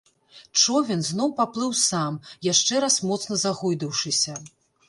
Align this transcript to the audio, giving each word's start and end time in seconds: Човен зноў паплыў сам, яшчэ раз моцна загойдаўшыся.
Човен 0.61 1.03
зноў 1.09 1.29
паплыў 1.41 1.75
сам, 1.81 2.17
яшчэ 2.51 2.75
раз 2.87 2.99
моцна 3.11 3.41
загойдаўшыся. 3.45 4.33